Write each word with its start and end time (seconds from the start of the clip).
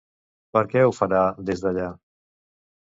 Per 0.57 0.63
què 0.71 0.83
ho 0.85 0.95
farà 1.01 1.21
des 1.51 1.65
d'allà? 1.67 1.95